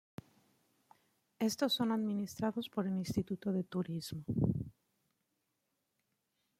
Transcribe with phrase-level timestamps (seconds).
[1.37, 4.23] Estos son administrados por el instituto de Turismo.